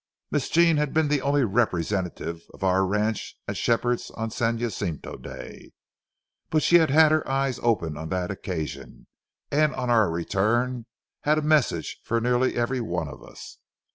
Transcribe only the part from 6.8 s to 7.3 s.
had her